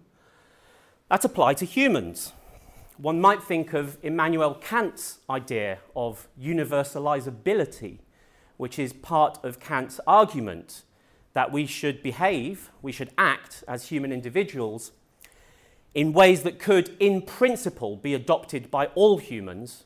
that 1.09 1.25
apply 1.25 1.55
to 1.55 1.65
humans. 1.65 2.31
One 2.99 3.19
might 3.19 3.41
think 3.41 3.73
of 3.73 3.97
Immanuel 4.03 4.53
Kant's 4.53 5.17
idea 5.27 5.79
of 5.95 6.27
universalizability, 6.39 7.97
which 8.57 8.77
is 8.77 8.93
part 8.93 9.43
of 9.43 9.59
Kant's 9.59 9.99
argument 10.05 10.83
that 11.33 11.51
we 11.51 11.65
should 11.65 12.03
behave, 12.03 12.71
we 12.81 12.91
should 12.91 13.11
act 13.17 13.63
as 13.67 13.87
human 13.87 14.11
individuals 14.11 14.91
in 15.93 16.13
ways 16.13 16.43
that 16.43 16.59
could, 16.59 16.95
in 16.99 17.21
principle, 17.21 17.95
be 17.95 18.13
adopted 18.13 18.71
by 18.71 18.87
all 18.87 19.17
humans 19.17 19.83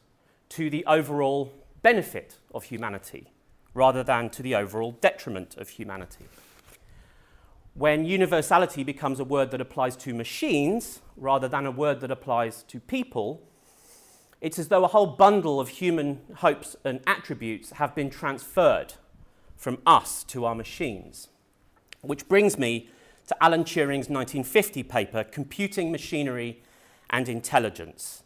to 0.49 0.69
the 0.69 0.85
overall 0.85 1.51
benefit 1.81 2.37
of 2.53 2.65
humanity 2.65 3.27
rather 3.73 4.03
than 4.03 4.29
to 4.29 4.41
the 4.41 4.55
overall 4.55 4.91
detriment 5.01 5.55
of 5.57 5.69
humanity. 5.69 6.25
When 7.73 8.05
universality 8.05 8.83
becomes 8.83 9.19
a 9.19 9.23
word 9.23 9.51
that 9.51 9.61
applies 9.61 9.95
to 9.97 10.13
machines 10.13 11.01
rather 11.15 11.47
than 11.47 11.65
a 11.65 11.71
word 11.71 11.99
that 12.01 12.09
applies 12.09 12.63
to 12.63 12.79
people, 12.79 13.43
it's 14.41 14.57
as 14.57 14.69
though 14.69 14.83
a 14.83 14.87
whole 14.87 15.05
bundle 15.05 15.59
of 15.59 15.69
human 15.69 16.21
hopes 16.37 16.75
and 16.83 17.01
attributes 17.05 17.71
have 17.71 17.93
been 17.93 18.09
transferred 18.09 18.93
from 19.55 19.77
us 19.85 20.23
to 20.23 20.45
our 20.45 20.55
machines. 20.55 21.29
Which 22.01 22.27
brings 22.27 22.57
me 22.57 22.89
to 23.27 23.43
Alan 23.43 23.63
Turing's 23.63 24.09
1950 24.09 24.83
paper, 24.83 25.23
Computing 25.23 25.91
Machinery 25.91 26.61
and 27.09 27.27
Intelligence. 27.27 28.23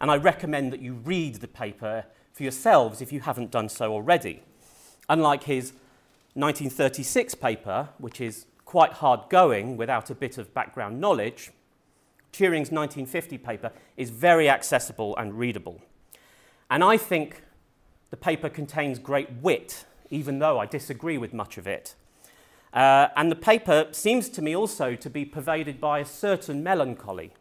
And 0.00 0.10
I 0.10 0.16
recommend 0.16 0.72
that 0.72 0.80
you 0.80 0.94
read 0.94 1.36
the 1.36 1.48
paper 1.48 2.04
for 2.32 2.42
yourselves 2.42 3.00
if 3.00 3.12
you 3.12 3.20
haven't 3.20 3.50
done 3.50 3.68
so 3.68 3.92
already. 3.92 4.42
Unlike 5.08 5.44
his 5.44 5.72
1936 6.34 7.34
paper, 7.36 7.88
which 7.98 8.20
is 8.20 8.46
quite 8.64 8.94
hard 8.94 9.20
going 9.30 9.76
without 9.76 10.10
a 10.10 10.14
bit 10.14 10.36
of 10.38 10.52
background 10.52 11.00
knowledge, 11.00 11.50
Turing's 12.32 12.72
1950 12.72 13.38
paper 13.38 13.70
is 13.96 14.10
very 14.10 14.48
accessible 14.48 15.16
and 15.16 15.38
readable. 15.38 15.80
And 16.68 16.82
I 16.82 16.96
think 16.96 17.42
the 18.10 18.16
paper 18.16 18.48
contains 18.48 18.98
great 18.98 19.30
wit, 19.40 19.84
even 20.10 20.40
though 20.40 20.58
I 20.58 20.66
disagree 20.66 21.18
with 21.18 21.32
much 21.32 21.56
of 21.56 21.66
it. 21.66 21.94
Uh, 22.74 23.08
and 23.14 23.30
the 23.30 23.36
paper 23.36 23.86
seems 23.92 24.28
to 24.28 24.42
me 24.42 24.54
also 24.54 24.96
to 24.96 25.08
be 25.08 25.24
pervaded 25.24 25.80
by 25.80 26.00
a 26.00 26.04
certain 26.04 26.62
melancholy. 26.64 27.32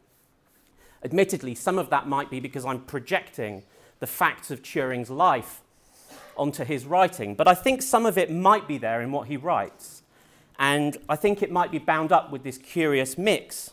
Admittedly, 1.03 1.55
some 1.55 1.79
of 1.79 1.89
that 1.89 2.07
might 2.07 2.29
be 2.29 2.39
because 2.39 2.63
I'm 2.63 2.81
projecting 2.81 3.63
the 3.99 4.05
facts 4.07 4.51
of 4.51 4.61
Turing's 4.61 5.09
life 5.09 5.61
onto 6.37 6.63
his 6.63 6.85
writing, 6.85 7.33
but 7.33 7.47
I 7.47 7.55
think 7.55 7.81
some 7.81 8.05
of 8.05 8.17
it 8.17 8.31
might 8.31 8.67
be 8.67 8.77
there 8.77 9.01
in 9.01 9.11
what 9.11 9.27
he 9.27 9.35
writes. 9.35 10.03
And 10.59 10.97
I 11.09 11.15
think 11.15 11.41
it 11.41 11.51
might 11.51 11.71
be 11.71 11.79
bound 11.79 12.11
up 12.11 12.31
with 12.31 12.43
this 12.43 12.59
curious 12.59 13.17
mix 13.17 13.71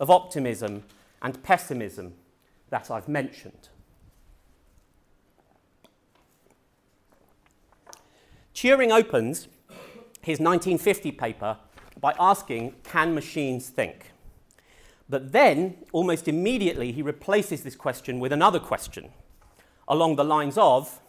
of 0.00 0.10
optimism 0.10 0.82
and 1.22 1.42
pessimism 1.44 2.14
that 2.70 2.90
I've 2.90 3.08
mentioned. 3.08 3.68
Turing 8.52 8.90
opens 8.90 9.46
his 10.28 10.40
1950 10.40 11.12
paper 11.12 11.56
by 11.98 12.14
asking, 12.20 12.74
Can 12.84 13.14
machines 13.14 13.70
think? 13.70 14.12
But 15.08 15.32
then, 15.32 15.78
almost 15.90 16.28
immediately, 16.28 16.92
he 16.92 17.00
replaces 17.00 17.62
this 17.62 17.74
question 17.74 18.20
with 18.20 18.30
another 18.30 18.60
question 18.60 19.08
along 19.88 20.16
the 20.16 20.24
lines 20.24 20.58
of, 20.58 21.00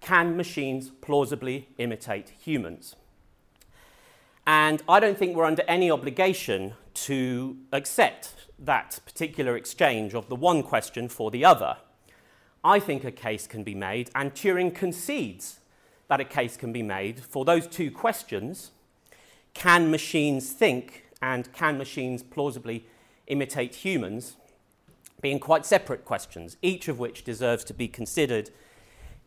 Can 0.00 0.36
machines 0.36 0.90
plausibly 0.90 1.68
imitate 1.78 2.32
humans? 2.40 2.96
And 4.48 4.82
I 4.88 4.98
don't 4.98 5.16
think 5.16 5.36
we're 5.36 5.44
under 5.44 5.62
any 5.68 5.88
obligation 5.88 6.74
to 7.06 7.56
accept 7.70 8.34
that 8.58 8.98
particular 9.06 9.56
exchange 9.56 10.12
of 10.12 10.28
the 10.28 10.36
one 10.36 10.64
question 10.64 11.08
for 11.08 11.30
the 11.30 11.44
other. 11.44 11.76
I 12.64 12.80
think 12.80 13.04
a 13.04 13.12
case 13.12 13.46
can 13.46 13.62
be 13.62 13.76
made, 13.76 14.10
and 14.12 14.34
Turing 14.34 14.74
concedes 14.74 15.60
that 16.08 16.20
a 16.20 16.24
case 16.24 16.56
can 16.56 16.72
be 16.72 16.82
made 16.82 17.20
for 17.20 17.44
those 17.44 17.66
two 17.66 17.90
questions 17.90 18.70
can 19.54 19.90
machines 19.90 20.52
think 20.52 21.04
and 21.22 21.50
can 21.52 21.78
machines 21.78 22.22
plausibly 22.22 22.86
imitate 23.28 23.76
humans 23.76 24.36
being 25.22 25.38
quite 25.38 25.64
separate 25.64 26.04
questions, 26.04 26.58
each 26.60 26.88
of 26.88 26.98
which 26.98 27.24
deserves 27.24 27.64
to 27.64 27.72
be 27.72 27.88
considered 27.88 28.50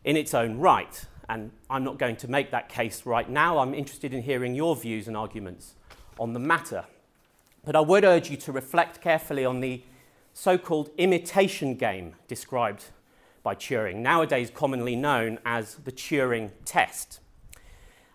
in 0.04 0.16
its 0.16 0.34
own 0.34 0.60
right. 0.60 1.06
And 1.28 1.52
I'm 1.70 1.84
not 1.84 1.98
going 1.98 2.16
to 2.18 2.28
make 2.28 2.52
that 2.52 2.70
case 2.70 3.06
right 3.06 3.28
now. 3.28 3.58
I'm 3.58 3.74
interested 3.74 4.14
in 4.14 4.22
hearing 4.22 4.54
your 4.54 4.76
views 4.76 5.08
and 5.08 5.18
arguments 5.18 5.74
on 6.20 6.34
the 6.34 6.40
matter. 6.40 6.86
But 7.66 7.76
I 7.76 7.80
would 7.80 8.06
urge 8.06 8.30
you 8.30 8.38
to 8.38 8.52
reflect 8.52 9.02
carefully 9.02 9.44
on 9.44 9.60
the 9.60 9.82
so 10.34 10.58
called 10.58 10.92
imitation 10.98 11.74
game 11.74 12.14
described 12.28 12.86
by 13.48 13.56
Turing, 13.56 14.00
nowadays 14.00 14.52
commonly 14.54 14.94
known 14.94 15.40
as 15.46 15.76
the 15.76 15.92
Turing 15.94 16.52
test, 16.66 17.22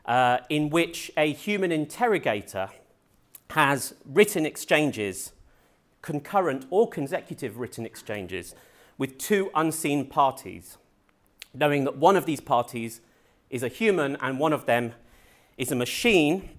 uh, 0.04 0.36
in 0.50 0.68
which 0.68 1.10
a 1.16 1.32
human 1.32 1.72
interrogator 1.72 2.68
has 3.48 3.94
written 4.04 4.44
exchanges, 4.44 5.32
concurrent 6.02 6.66
or 6.68 6.86
consecutive 6.86 7.56
written 7.56 7.86
exchanges, 7.86 8.54
with 8.98 9.16
two 9.16 9.50
unseen 9.54 10.04
parties, 10.04 10.76
knowing 11.54 11.84
that 11.84 11.96
one 11.96 12.14
of 12.14 12.26
these 12.26 12.40
parties 12.40 13.00
is 13.48 13.62
a 13.62 13.68
human 13.68 14.16
and 14.16 14.38
one 14.38 14.52
of 14.52 14.66
them 14.66 14.92
is 15.56 15.72
a 15.72 15.74
machine, 15.74 16.50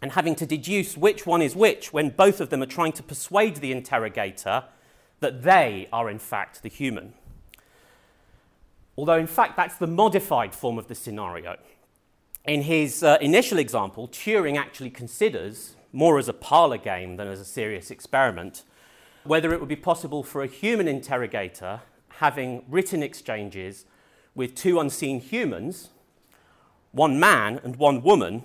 and 0.00 0.12
having 0.12 0.34
to 0.36 0.46
deduce 0.46 0.96
which 0.96 1.26
one 1.26 1.42
is 1.42 1.54
which 1.54 1.92
when 1.92 2.08
both 2.08 2.40
of 2.40 2.48
them 2.48 2.62
are 2.62 2.72
trying 2.78 2.92
to 2.92 3.02
persuade 3.02 3.56
the 3.56 3.70
interrogator 3.70 4.64
that 5.18 5.42
they 5.42 5.86
are 5.92 6.08
in 6.08 6.18
fact 6.18 6.62
the 6.62 6.70
human 6.70 7.12
although 9.00 9.16
in 9.16 9.26
fact 9.26 9.56
that's 9.56 9.76
the 9.76 9.86
modified 9.86 10.54
form 10.54 10.76
of 10.76 10.86
the 10.88 10.94
scenario. 10.94 11.56
In 12.44 12.62
his 12.62 13.02
uh, 13.02 13.16
initial 13.22 13.58
example, 13.58 14.06
Turing 14.08 14.58
actually 14.58 14.90
considers, 14.90 15.74
more 15.90 16.18
as 16.18 16.28
a 16.28 16.34
parlor 16.34 16.76
game 16.76 17.16
than 17.16 17.26
as 17.26 17.40
a 17.40 17.44
serious 17.46 17.90
experiment, 17.90 18.62
whether 19.24 19.54
it 19.54 19.60
would 19.60 19.70
be 19.70 19.76
possible 19.76 20.22
for 20.22 20.42
a 20.42 20.46
human 20.46 20.86
interrogator 20.86 21.80
having 22.18 22.62
written 22.68 23.02
exchanges 23.02 23.86
with 24.34 24.54
two 24.54 24.78
unseen 24.78 25.18
humans, 25.18 25.88
one 26.92 27.18
man 27.18 27.58
and 27.64 27.76
one 27.76 28.02
woman, 28.02 28.42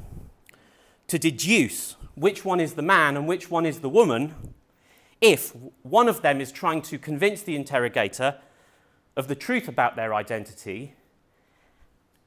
to 1.07 1.19
deduce 1.19 1.97
which 2.15 2.45
one 2.45 2.61
is 2.61 2.75
the 2.75 2.81
man 2.81 3.17
and 3.17 3.27
which 3.27 3.51
one 3.51 3.65
is 3.65 3.81
the 3.81 3.89
woman 3.89 4.33
if 5.19 5.53
one 5.81 6.07
of 6.07 6.21
them 6.21 6.39
is 6.39 6.49
trying 6.49 6.81
to 6.81 6.97
convince 6.97 7.41
the 7.41 7.57
interrogator 7.57 8.37
of 9.15 9.27
the 9.27 9.35
truth 9.35 9.67
about 9.67 9.95
their 9.95 10.13
identity, 10.13 10.93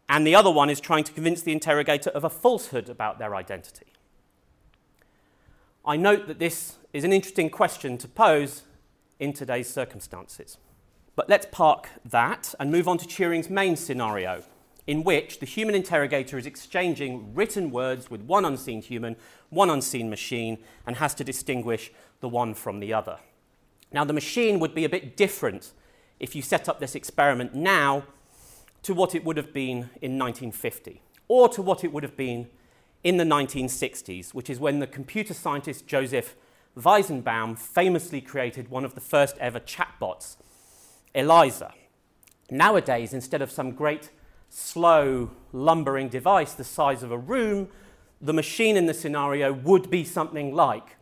and 0.08 0.26
the 0.26 0.34
other 0.34 0.50
one 0.50 0.70
is 0.70 0.80
trying 0.80 1.04
to 1.04 1.12
convince 1.12 1.42
the 1.42 1.52
interrogator 1.52 2.10
of 2.10 2.24
a 2.24 2.30
falsehood 2.30 2.88
about 2.88 3.18
their 3.18 3.34
identity. 3.34 3.92
I 5.84 5.96
note 5.96 6.26
that 6.28 6.38
this 6.38 6.76
is 6.92 7.04
an 7.04 7.12
interesting 7.12 7.50
question 7.50 7.98
to 7.98 8.08
pose 8.08 8.62
in 9.18 9.32
today's 9.32 9.68
circumstances. 9.68 10.56
But 11.16 11.28
let's 11.28 11.46
park 11.50 11.88
that 12.04 12.54
and 12.60 12.70
move 12.70 12.88
on 12.88 12.98
to 12.98 13.06
Turing's 13.06 13.50
main 13.50 13.76
scenario, 13.76 14.44
in 14.86 15.04
which 15.04 15.40
the 15.40 15.46
human 15.46 15.74
interrogator 15.74 16.38
is 16.38 16.46
exchanging 16.46 17.34
written 17.34 17.70
words 17.70 18.10
with 18.10 18.22
one 18.22 18.44
unseen 18.44 18.80
human, 18.80 19.16
one 19.50 19.68
unseen 19.68 20.08
machine, 20.08 20.58
and 20.86 20.96
has 20.96 21.14
to 21.16 21.24
distinguish 21.24 21.90
the 22.20 22.28
one 22.28 22.54
from 22.54 22.80
the 22.80 22.94
other. 22.94 23.18
Now, 23.92 24.04
the 24.04 24.12
machine 24.12 24.60
would 24.60 24.74
be 24.74 24.84
a 24.84 24.88
bit 24.88 25.16
different 25.16 25.72
if 26.20 26.34
you 26.34 26.42
set 26.42 26.68
up 26.68 26.80
this 26.80 26.94
experiment 26.94 27.54
now 27.54 28.04
to 28.82 28.94
what 28.94 29.14
it 29.14 29.24
would 29.24 29.36
have 29.36 29.52
been 29.52 29.90
in 30.00 30.18
1950, 30.18 31.02
or 31.26 31.48
to 31.48 31.62
what 31.62 31.84
it 31.84 31.92
would 31.92 32.02
have 32.02 32.16
been 32.16 32.48
in 33.04 33.16
the 33.16 33.24
1960s, 33.24 34.34
which 34.34 34.50
is 34.50 34.58
when 34.58 34.78
the 34.78 34.86
computer 34.86 35.34
scientist 35.34 35.86
Joseph 35.86 36.36
Weizenbaum 36.76 37.58
famously 37.58 38.20
created 38.20 38.68
one 38.68 38.84
of 38.84 38.94
the 38.94 39.00
first 39.00 39.36
ever 39.38 39.60
chatbots, 39.60 40.36
Eliza. 41.14 41.72
Nowadays, 42.50 43.12
instead 43.12 43.42
of 43.42 43.50
some 43.50 43.72
great, 43.72 44.10
slow, 44.48 45.30
lumbering 45.52 46.08
device 46.08 46.52
the 46.54 46.64
size 46.64 47.02
of 47.02 47.10
a 47.10 47.18
room, 47.18 47.68
the 48.20 48.32
machine 48.32 48.76
in 48.76 48.86
the 48.86 48.94
scenario 48.94 49.52
would 49.52 49.90
be 49.90 50.04
something 50.04 50.54
like 50.54 50.96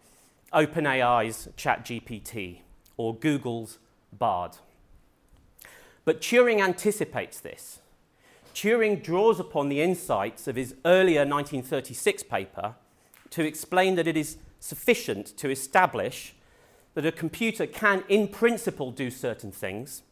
OpenAI's 0.52 1.48
ChatGPT 1.56 2.60
or 2.96 3.14
Google's 3.14 3.78
Bard. 4.12 4.58
But 6.06 6.20
Turing 6.20 6.62
anticipates 6.62 7.40
this. 7.40 7.80
Turing 8.54 9.02
draws 9.02 9.38
upon 9.38 9.68
the 9.68 9.82
insights 9.82 10.46
of 10.46 10.56
his 10.56 10.76
earlier 10.84 11.26
1936 11.26 12.22
paper 12.22 12.76
to 13.30 13.44
explain 13.44 13.96
that 13.96 14.06
it 14.06 14.16
is 14.16 14.38
sufficient 14.60 15.36
to 15.36 15.50
establish 15.50 16.34
that 16.94 17.04
a 17.04 17.12
computer 17.12 17.66
can, 17.66 18.04
in 18.08 18.28
principle, 18.28 18.92
do 18.92 19.10
certain 19.10 19.50
things, 19.50 20.02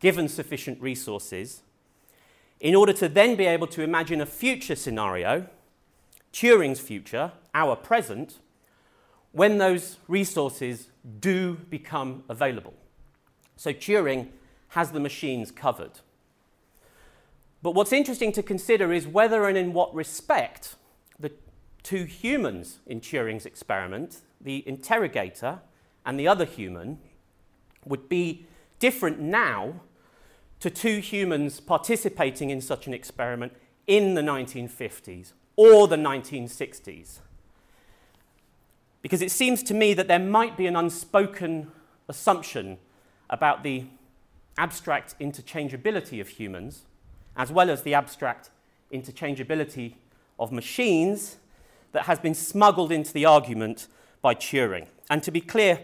given 0.00 0.28
sufficient 0.28 0.80
resources, 0.82 1.62
in 2.60 2.74
order 2.74 2.92
to 2.92 3.08
then 3.08 3.36
be 3.36 3.46
able 3.46 3.68
to 3.68 3.82
imagine 3.82 4.20
a 4.20 4.26
future 4.26 4.76
scenario, 4.76 5.46
Turing's 6.32 6.80
future, 6.80 7.30
our 7.54 7.76
present, 7.76 8.40
when 9.30 9.58
those 9.58 9.98
resources 10.08 10.88
do 11.20 11.54
become 11.70 12.24
available. 12.28 12.74
So 13.56 13.72
Turing 13.72 14.28
has 14.72 14.92
the 14.92 15.00
machines 15.00 15.50
covered. 15.50 16.00
But 17.62 17.72
what's 17.72 17.92
interesting 17.92 18.32
to 18.32 18.42
consider 18.42 18.92
is 18.92 19.06
whether 19.06 19.46
and 19.46 19.56
in 19.56 19.74
what 19.74 19.94
respect 19.94 20.76
the 21.20 21.30
two 21.82 22.04
humans 22.04 22.78
in 22.86 23.00
Turing's 23.00 23.44
experiment, 23.44 24.20
the 24.40 24.66
interrogator 24.66 25.60
and 26.06 26.18
the 26.18 26.26
other 26.26 26.46
human, 26.46 26.98
would 27.84 28.08
be 28.08 28.46
different 28.78 29.20
now 29.20 29.74
to 30.60 30.70
two 30.70 31.00
humans 31.00 31.60
participating 31.60 32.48
in 32.48 32.62
such 32.62 32.86
an 32.86 32.94
experiment 32.94 33.52
in 33.86 34.14
the 34.14 34.22
1950s 34.22 35.32
or 35.54 35.86
the 35.86 35.96
1960s. 35.96 37.18
Because 39.02 39.20
it 39.20 39.30
seems 39.30 39.62
to 39.64 39.74
me 39.74 39.92
that 39.92 40.08
there 40.08 40.18
might 40.18 40.56
be 40.56 40.66
an 40.66 40.76
unspoken 40.76 41.70
assumption 42.08 42.78
about 43.28 43.62
the 43.62 43.84
abstract 44.58 45.18
interchangeability 45.18 46.20
of 46.20 46.28
humans, 46.28 46.82
as 47.36 47.50
well 47.50 47.70
as 47.70 47.82
the 47.82 47.94
abstract 47.94 48.50
interchangeability 48.92 49.94
of 50.38 50.52
machines, 50.52 51.36
that 51.92 52.04
has 52.04 52.18
been 52.18 52.34
smuggled 52.34 52.90
into 52.90 53.12
the 53.12 53.24
argument 53.24 53.86
by 54.20 54.34
Turing. 54.34 54.86
And 55.10 55.22
to 55.22 55.30
be 55.30 55.40
clear, 55.40 55.80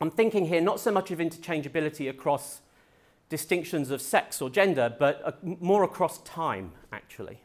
I'm 0.00 0.10
thinking 0.10 0.46
here 0.46 0.60
not 0.60 0.80
so 0.80 0.90
much 0.90 1.10
of 1.10 1.18
interchangeability 1.18 2.08
across 2.08 2.60
distinctions 3.28 3.90
of 3.90 4.00
sex 4.00 4.40
or 4.40 4.50
gender, 4.50 4.94
but 4.98 5.20
uh, 5.24 5.32
more 5.42 5.82
across 5.84 6.18
time, 6.18 6.72
actually. 6.92 7.40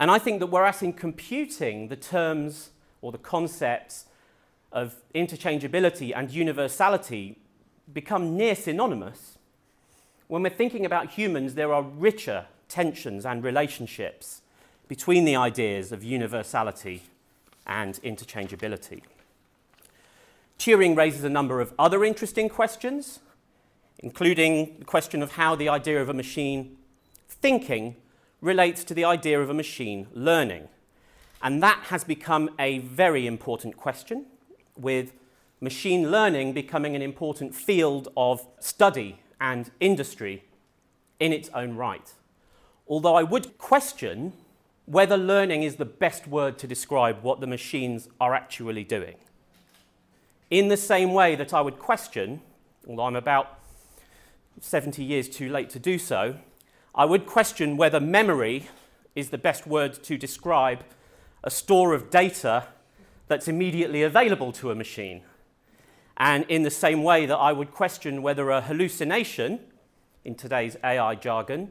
And 0.00 0.10
I 0.10 0.18
think 0.18 0.40
that 0.40 0.46
whereas 0.46 0.82
in 0.82 0.92
computing, 0.92 1.88
the 1.88 1.96
terms 1.96 2.70
or 3.02 3.12
the 3.12 3.18
concepts 3.18 4.06
of 4.72 4.96
interchangeability 5.14 6.12
and 6.14 6.30
universality 6.30 7.38
become 7.92 8.36
near 8.36 8.54
synonymous, 8.54 9.38
when 10.26 10.42
we're 10.42 10.50
thinking 10.50 10.84
about 10.84 11.10
humans, 11.10 11.54
there 11.54 11.72
are 11.72 11.82
richer 11.82 12.46
tensions 12.68 13.24
and 13.24 13.42
relationships 13.42 14.42
between 14.88 15.24
the 15.24 15.36
ideas 15.36 15.90
of 15.90 16.04
universality 16.04 17.02
and 17.66 17.94
interchangeability. 18.02 19.02
Turing 20.58 20.96
raises 20.96 21.24
a 21.24 21.30
number 21.30 21.60
of 21.60 21.72
other 21.78 22.04
interesting 22.04 22.48
questions, 22.48 23.20
including 24.00 24.76
the 24.78 24.84
question 24.84 25.22
of 25.22 25.32
how 25.32 25.54
the 25.54 25.68
idea 25.68 26.00
of 26.00 26.08
a 26.08 26.14
machine 26.14 26.76
thinking 27.28 27.96
relates 28.40 28.84
to 28.84 28.94
the 28.94 29.04
idea 29.04 29.40
of 29.40 29.48
a 29.48 29.54
machine 29.54 30.06
learning. 30.12 30.68
And 31.42 31.62
that 31.62 31.84
has 31.84 32.04
become 32.04 32.50
a 32.58 32.78
very 32.78 33.26
important 33.26 33.76
question, 33.76 34.26
with 34.76 35.12
machine 35.60 36.10
learning 36.10 36.52
becoming 36.52 36.94
an 36.94 37.02
important 37.02 37.54
field 37.54 38.08
of 38.16 38.46
study 38.60 39.20
and 39.40 39.70
industry 39.80 40.44
in 41.20 41.32
its 41.32 41.50
own 41.54 41.74
right. 41.74 42.12
Although 42.86 43.16
I 43.16 43.22
would 43.22 43.58
question 43.58 44.32
whether 44.86 45.16
learning 45.16 45.62
is 45.62 45.76
the 45.76 45.84
best 45.84 46.26
word 46.26 46.58
to 46.58 46.66
describe 46.66 47.22
what 47.22 47.40
the 47.40 47.46
machines 47.46 48.08
are 48.20 48.34
actually 48.34 48.84
doing. 48.84 49.16
In 50.50 50.68
the 50.68 50.76
same 50.78 51.12
way 51.12 51.34
that 51.34 51.52
I 51.52 51.60
would 51.60 51.78
question, 51.78 52.40
although 52.88 53.04
I'm 53.04 53.16
about 53.16 53.58
70 54.60 55.04
years 55.04 55.28
too 55.28 55.50
late 55.50 55.68
to 55.70 55.78
do 55.78 55.98
so, 55.98 56.36
I 56.94 57.04
would 57.04 57.26
question 57.26 57.76
whether 57.76 58.00
memory 58.00 58.68
is 59.14 59.28
the 59.28 59.38
best 59.38 59.66
word 59.66 60.02
to 60.04 60.16
describe 60.16 60.84
a 61.44 61.50
store 61.50 61.92
of 61.92 62.08
data 62.08 62.68
that's 63.26 63.46
immediately 63.46 64.02
available 64.02 64.52
to 64.52 64.70
a 64.70 64.74
machine. 64.74 65.22
And 66.18 66.44
in 66.48 66.64
the 66.64 66.70
same 66.70 67.04
way 67.04 67.26
that 67.26 67.36
I 67.36 67.52
would 67.52 67.72
question 67.72 68.22
whether 68.22 68.50
a 68.50 68.60
hallucination, 68.60 69.60
in 70.24 70.34
today's 70.34 70.76
AI 70.82 71.14
jargon, 71.14 71.70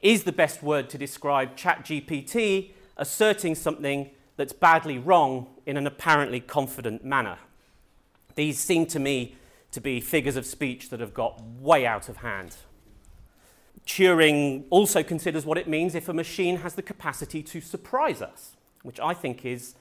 is 0.00 0.24
the 0.24 0.32
best 0.32 0.62
word 0.62 0.90
to 0.90 0.98
describe 0.98 1.56
ChatGPT 1.56 2.72
asserting 2.96 3.54
something 3.54 4.10
that's 4.36 4.52
badly 4.52 4.98
wrong 4.98 5.46
in 5.64 5.76
an 5.76 5.86
apparently 5.86 6.40
confident 6.40 7.04
manner. 7.04 7.38
These 8.34 8.58
seem 8.58 8.86
to 8.86 8.98
me 8.98 9.36
to 9.70 9.80
be 9.80 10.00
figures 10.00 10.36
of 10.36 10.44
speech 10.44 10.90
that 10.90 11.00
have 11.00 11.14
got 11.14 11.40
way 11.60 11.86
out 11.86 12.08
of 12.08 12.18
hand. 12.18 12.56
Turing 13.86 14.64
also 14.70 15.02
considers 15.02 15.46
what 15.46 15.56
it 15.56 15.68
means 15.68 15.94
if 15.94 16.08
a 16.08 16.12
machine 16.12 16.58
has 16.58 16.74
the 16.74 16.82
capacity 16.82 17.42
to 17.44 17.60
surprise 17.60 18.20
us, 18.20 18.56
which 18.82 19.00
I 19.00 19.14
think 19.14 19.44
is 19.44 19.74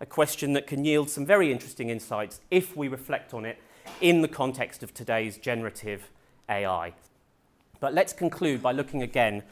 a 0.00 0.06
question 0.06 0.52
that 0.52 0.66
can 0.66 0.84
yield 0.84 1.08
some 1.08 1.24
very 1.24 1.50
interesting 1.50 1.88
insights 1.88 2.40
if 2.50 2.76
we 2.76 2.88
reflect 2.88 3.32
on 3.32 3.44
it 3.44 3.58
in 4.00 4.20
the 4.20 4.28
context 4.28 4.82
of 4.82 4.92
today's 4.92 5.38
generative 5.38 6.10
AI. 6.48 6.92
But 7.80 7.94
let's 7.94 8.12
conclude 8.12 8.62
by 8.62 8.72
looking 8.72 9.02
again 9.02 9.42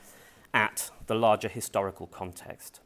at 0.53 0.91
the 1.07 1.15
larger 1.15 1.49
historical 1.49 2.07
context. 2.07 2.81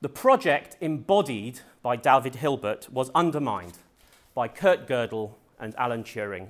The 0.00 0.08
project 0.08 0.76
embodied 0.80 1.60
by 1.82 1.96
David 1.96 2.36
Hilbert 2.36 2.92
was 2.92 3.10
undermined 3.14 3.78
by 4.34 4.48
Kurt 4.48 4.86
Gödel 4.86 5.32
and 5.58 5.74
Alan 5.76 6.04
Turing, 6.04 6.48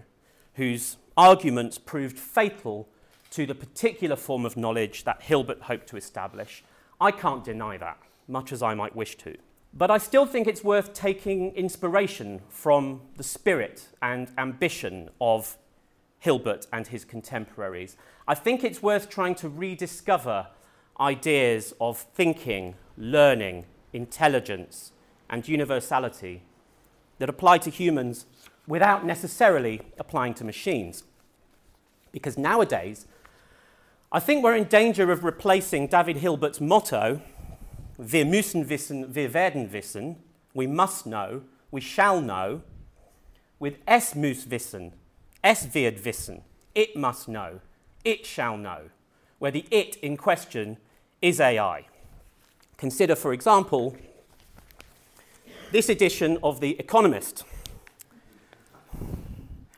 whose 0.55 0.97
arguments 1.17 1.79
proved 1.79 2.19
fatal 2.19 2.89
to 3.31 3.47
the 3.47 3.55
particular 3.55 4.17
form 4.17 4.45
of 4.45 4.57
knowledge 4.57 5.05
that 5.05 5.23
Hilbert 5.23 5.63
hoped 5.63 5.89
to 5.89 5.97
establish. 5.97 6.65
I 7.01 7.11
can't 7.11 7.45
deny 7.45 7.77
that, 7.79 7.99
much 8.27 8.53
as 8.53 8.63
I 8.63 8.75
might 8.75 8.97
wish 8.97 9.17
to. 9.19 9.37
But 9.77 9.91
I 9.91 9.99
still 9.99 10.25
think 10.25 10.47
it's 10.47 10.63
worth 10.63 10.95
taking 10.95 11.51
inspiration 11.57 12.43
from 12.49 13.01
the 13.17 13.25
spirit 13.25 13.89
and 14.01 14.31
ambition 14.39 15.11
of 15.21 15.57
Hilbert 16.21 16.69
and 16.73 16.87
his 16.87 17.05
contemporaries. 17.05 17.97
I 18.29 18.37
think 18.37 18.63
it's 18.63 18.83
worth 18.83 19.11
trying 19.11 19.35
to 19.37 19.49
rediscover 19.49 20.47
ideas 21.01 21.75
of 21.81 21.99
thinking, 21.99 22.77
learning, 22.97 23.67
intelligence, 23.93 24.93
and 25.29 25.49
universality 25.49 26.43
that 27.19 27.29
apply 27.29 27.59
to 27.59 27.71
humans 27.71 28.27
without 28.69 29.05
necessarily 29.05 29.81
applying 29.99 30.35
to 30.35 30.45
machines. 30.45 31.03
Because 32.13 32.39
nowadays, 32.39 33.07
I 34.13 34.21
think 34.21 34.45
we're 34.45 34.55
in 34.55 34.65
danger 34.65 35.11
of 35.11 35.25
replacing 35.25 35.89
David 35.89 36.19
Hilbert's 36.19 36.61
motto, 36.61 37.21
Wir 37.97 38.25
müssen 38.25 38.69
wissen, 38.69 39.15
wir 39.15 39.33
werden 39.33 39.73
wissen. 39.73 40.17
We 40.53 40.67
must 40.67 41.05
know, 41.05 41.43
we 41.71 41.81
shall 41.81 42.21
know. 42.21 42.63
With 43.61 43.79
es 43.87 44.15
muss 44.15 44.51
wissen, 44.51 44.93
es 45.43 45.73
wird 45.73 46.05
wissen. 46.05 46.43
It 46.75 46.97
must 46.97 47.27
know, 47.27 47.61
it 48.05 48.27
shall 48.27 48.57
know. 48.57 48.91
Where 49.39 49.53
the 49.53 49.65
it 49.71 49.97
in 49.97 50.17
question 50.17 50.77
is 51.23 51.41
AI. 51.41 51.87
Consider, 52.77 53.15
for 53.15 53.33
example, 53.33 53.97
this 55.71 55.89
edition 55.89 56.39
of 56.43 56.61
The 56.61 56.79
Economist, 56.79 57.45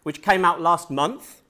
which 0.03 0.23
came 0.23 0.45
out 0.45 0.61
last 0.61 0.91
month 0.91 1.43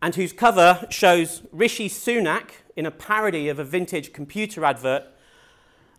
and 0.00 0.14
whose 0.14 0.32
cover 0.32 0.86
shows 0.90 1.42
Rishi 1.52 1.88
Sunak 1.88 2.50
in 2.76 2.86
a 2.86 2.90
parody 2.90 3.48
of 3.48 3.58
a 3.58 3.64
vintage 3.64 4.12
computer 4.12 4.64
advert, 4.64 5.04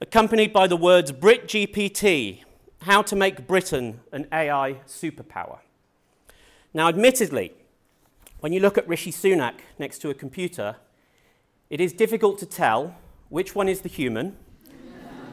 accompanied 0.01 0.53
by 0.53 0.65
the 0.65 0.77
words 0.77 1.11
BritGPT, 1.11 2.43
how 2.83 3.01
to 3.01 3.15
make 3.15 3.45
Britain 3.47 3.99
an 4.13 4.27
AI 4.31 4.77
superpower. 4.87 5.59
Now, 6.73 6.87
admittedly, 6.87 7.51
when 8.39 8.53
you 8.53 8.61
look 8.61 8.77
at 8.77 8.87
Rishi 8.87 9.11
Sunak 9.11 9.55
next 9.77 9.97
to 9.99 10.09
a 10.09 10.13
computer, 10.13 10.77
it 11.69 11.81
is 11.81 11.91
difficult 11.91 12.39
to 12.39 12.45
tell 12.45 12.95
which 13.27 13.53
one 13.53 13.67
is 13.67 13.81
the 13.81 13.89
human 13.89 14.37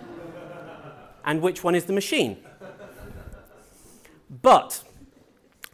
and 1.24 1.40
which 1.40 1.62
one 1.62 1.76
is 1.76 1.84
the 1.84 1.92
machine. 1.92 2.38
But 4.28 4.82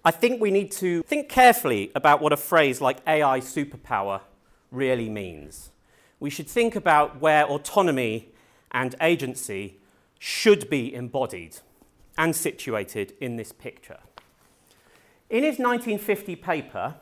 I 0.05 0.11
think 0.11 0.39
we 0.39 0.51
need 0.51 0.71
to 0.73 1.03
think 1.05 1.31
carefully 1.31 1.91
about 1.95 2.21
what 2.21 2.35
a 2.35 2.37
phrase 2.37 2.83
like 2.83 2.99
AI 3.07 3.41
superpower 3.41 4.21
really 4.71 5.09
means. 5.09 5.71
We 6.21 6.29
should 6.29 6.49
think 6.49 6.77
about 6.77 7.21
where 7.21 7.47
autonomy 7.47 8.32
and 8.73 8.95
agency 9.01 9.79
should 10.19 10.69
be 10.69 10.93
embodied 10.95 11.59
and 12.19 12.35
situated 12.35 13.15
in 13.21 13.37
this 13.37 13.53
picture. 13.53 13.99
In 15.31 15.45
his 15.45 15.59
1950 15.59 16.37
paper, 16.37 16.97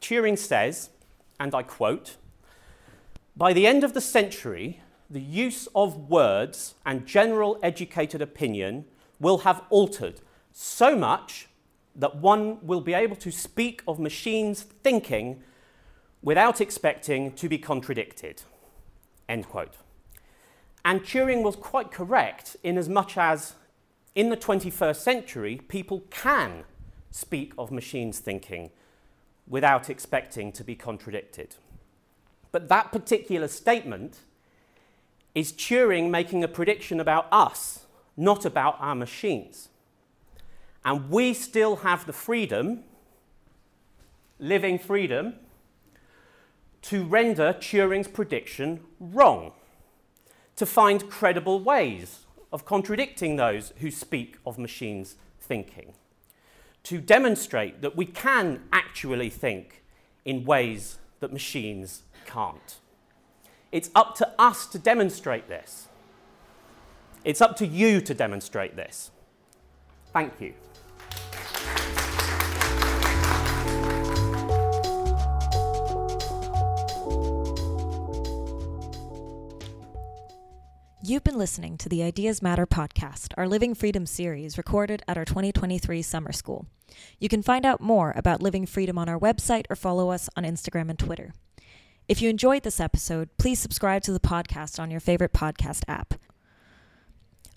Turing 0.00 0.38
says, 0.38 0.90
and 1.38 1.54
I 1.54 1.62
quote, 1.62 2.16
by 3.36 3.52
the 3.52 3.66
end 3.66 3.84
of 3.84 3.94
the 3.94 4.00
century, 4.00 4.82
the 5.08 5.20
use 5.20 5.68
of 5.74 6.10
words 6.10 6.74
and 6.84 7.06
general 7.06 7.58
educated 7.62 8.22
opinion 8.22 8.84
will 9.18 9.38
have 9.38 9.62
altered 9.70 10.20
so 10.52 10.96
much 10.96 11.48
that 11.94 12.16
one 12.16 12.64
will 12.64 12.80
be 12.80 12.94
able 12.94 13.16
to 13.16 13.30
speak 13.30 13.82
of 13.86 13.98
machines 13.98 14.62
thinking 14.62 15.42
without 16.22 16.60
expecting 16.60 17.32
to 17.32 17.48
be 17.48 17.58
contradicted. 17.58 18.42
End 19.28 19.48
quote. 19.48 19.76
And 20.84 21.02
Turing 21.02 21.42
was 21.42 21.56
quite 21.56 21.90
correct 21.90 22.56
in 22.62 22.78
as 22.78 22.88
much 22.88 23.16
as 23.16 23.54
in 24.14 24.30
the 24.30 24.36
21st 24.36 24.96
century, 24.96 25.60
people 25.68 26.04
can 26.10 26.64
speak 27.10 27.52
of 27.58 27.70
machines 27.70 28.18
thinking 28.18 28.70
without 29.46 29.90
expecting 29.90 30.52
to 30.52 30.64
be 30.64 30.74
contradicted. 30.74 31.56
But 32.52 32.68
that 32.68 32.92
particular 32.92 33.48
statement 33.48 34.18
is 35.34 35.52
Turing 35.52 36.10
making 36.10 36.42
a 36.42 36.48
prediction 36.48 36.98
about 37.00 37.28
us, 37.30 37.86
not 38.16 38.44
about 38.44 38.76
our 38.80 38.94
machines. 38.94 39.68
And 40.84 41.10
we 41.10 41.34
still 41.34 41.76
have 41.76 42.06
the 42.06 42.12
freedom, 42.12 42.84
living 44.38 44.78
freedom, 44.78 45.34
to 46.82 47.04
render 47.04 47.52
Turing's 47.52 48.08
prediction 48.08 48.80
wrong, 48.98 49.52
to 50.60 50.66
find 50.66 51.08
credible 51.08 51.58
ways 51.58 52.26
of 52.52 52.66
contradicting 52.66 53.36
those 53.36 53.72
who 53.78 53.90
speak 53.90 54.36
of 54.44 54.58
machines 54.58 55.16
thinking, 55.40 55.94
to 56.82 57.00
demonstrate 57.00 57.80
that 57.80 57.96
we 57.96 58.04
can 58.04 58.62
actually 58.70 59.30
think 59.30 59.82
in 60.26 60.44
ways 60.44 60.98
that 61.20 61.32
machines 61.32 62.02
can't. 62.26 62.76
It's 63.72 63.88
up 63.94 64.14
to 64.16 64.30
us 64.38 64.66
to 64.66 64.78
demonstrate 64.78 65.48
this. 65.48 65.88
It's 67.24 67.40
up 67.40 67.56
to 67.56 67.66
you 67.66 68.02
to 68.02 68.12
demonstrate 68.12 68.76
this. 68.76 69.10
Thank 70.12 70.38
you. 70.42 70.52
You've 81.10 81.24
been 81.24 81.38
listening 81.38 81.76
to 81.78 81.88
the 81.88 82.04
Ideas 82.04 82.40
Matter 82.40 82.68
podcast, 82.68 83.32
our 83.36 83.48
Living 83.48 83.74
Freedom 83.74 84.06
series 84.06 84.56
recorded 84.56 85.02
at 85.08 85.18
our 85.18 85.24
2023 85.24 86.02
summer 86.02 86.30
school. 86.30 86.66
You 87.18 87.28
can 87.28 87.42
find 87.42 87.66
out 87.66 87.80
more 87.80 88.12
about 88.14 88.40
Living 88.40 88.64
Freedom 88.64 88.96
on 88.96 89.08
our 89.08 89.18
website 89.18 89.64
or 89.68 89.74
follow 89.74 90.10
us 90.10 90.30
on 90.36 90.44
Instagram 90.44 90.88
and 90.88 90.96
Twitter. 90.96 91.32
If 92.06 92.22
you 92.22 92.30
enjoyed 92.30 92.62
this 92.62 92.78
episode, 92.78 93.28
please 93.38 93.58
subscribe 93.58 94.02
to 94.02 94.12
the 94.12 94.20
podcast 94.20 94.78
on 94.78 94.92
your 94.92 95.00
favorite 95.00 95.32
podcast 95.32 95.82
app. 95.88 96.14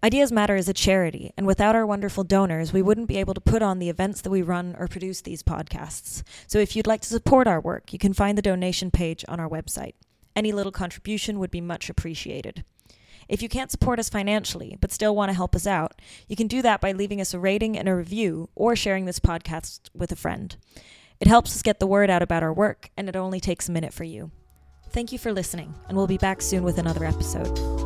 Ideas 0.04 0.32
Matter 0.32 0.56
is 0.56 0.68
a 0.68 0.74
charity, 0.74 1.32
and 1.38 1.46
without 1.46 1.76
our 1.76 1.86
wonderful 1.86 2.24
donors, 2.24 2.74
we 2.74 2.82
wouldn't 2.82 3.08
be 3.08 3.20
able 3.20 3.36
to 3.36 3.40
put 3.40 3.62
on 3.62 3.78
the 3.78 3.90
events 3.90 4.22
that 4.22 4.32
we 4.32 4.42
run 4.42 4.76
or 4.80 4.88
produce 4.88 5.22
these 5.22 5.44
podcasts. 5.44 6.24
So 6.48 6.58
if 6.58 6.76
you'd 6.76 6.88
like 6.88 7.02
to 7.02 7.08
support 7.08 7.46
our 7.46 7.62
work, 7.62 7.94
you 7.94 8.00
can 8.00 8.14
find 8.14 8.36
the 8.36 8.42
donation 8.42 8.90
page 8.90 9.24
on 9.28 9.40
our 9.40 9.48
website. 9.48 9.94
Any 10.36 10.52
little 10.52 10.72
contribution 10.72 11.38
would 11.38 11.52
be 11.52 11.62
much 11.62 11.88
appreciated. 11.88 12.66
If 13.28 13.42
you 13.42 13.50
can't 13.50 13.72
support 13.72 14.00
us 14.00 14.10
financially, 14.10 14.78
but 14.80 14.92
still 14.92 15.16
want 15.16 15.30
to 15.30 15.36
help 15.36 15.56
us 15.56 15.68
out, 15.68 16.02
you 16.28 16.36
can 16.36 16.48
do 16.48 16.62
that 16.62 16.82
by 16.82 16.92
leaving 16.92 17.22
us 17.22 17.34
a 17.34 17.40
rating 17.40 17.78
and 17.78 17.88
a 17.88 17.96
review 17.96 18.50
or 18.56 18.76
sharing 18.76 19.06
this 19.06 19.20
podcast 19.20 19.90
with 19.94 20.12
a 20.12 20.16
friend. 20.16 20.56
It 21.20 21.28
helps 21.28 21.56
us 21.56 21.62
get 21.62 21.80
the 21.80 21.88
word 21.88 22.10
out 22.10 22.22
about 22.22 22.44
our 22.44 22.54
work, 22.54 22.90
and 22.98 23.08
it 23.08 23.16
only 23.16 23.40
takes 23.40 23.70
a 23.70 23.72
minute 23.72 23.94
for 23.94 24.04
you. 24.04 24.32
Thank 24.90 25.12
you 25.12 25.18
for 25.18 25.32
listening, 25.32 25.74
and 25.88 25.98
we'll 25.98 26.08
be 26.08 26.18
back 26.18 26.42
soon 26.42 26.64
with 26.64 26.78
another 26.78 27.06
episode. 27.06 27.83